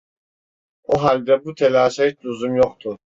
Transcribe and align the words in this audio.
O 0.83 1.03
halde 1.03 1.45
bu 1.45 1.55
telaşa 1.55 2.05
hiç 2.05 2.25
lüzum 2.25 2.55
yoktu. 2.55 2.97